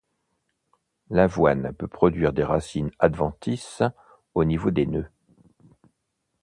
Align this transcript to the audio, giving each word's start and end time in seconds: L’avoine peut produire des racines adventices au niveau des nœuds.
L’avoine 1.11 1.73
peut 1.73 1.85
produire 1.87 2.33
des 2.33 2.43
racines 2.43 2.89
adventices 2.97 3.83
au 4.33 4.43
niveau 4.45 4.71
des 4.71 4.87
nœuds. 4.87 5.11